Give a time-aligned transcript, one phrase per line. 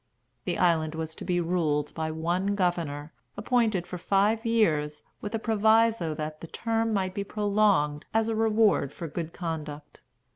[0.45, 5.37] The island was to be ruled by one governor, appointed for five years, with a
[5.37, 10.01] proviso that the term might be prolonged as a reward for good conduct.